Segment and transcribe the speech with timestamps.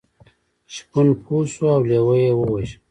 [0.73, 2.77] شپون پوه شو او لیوه یې وواژه.